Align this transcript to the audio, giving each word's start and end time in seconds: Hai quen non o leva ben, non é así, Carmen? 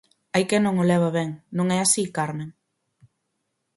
Hai 0.33 0.43
quen 0.49 0.61
non 0.63 0.75
o 0.83 0.87
leva 0.91 1.09
ben, 1.17 1.29
non 1.57 1.67
é 1.75 1.77
así, 1.81 2.03
Carmen? 2.17 2.49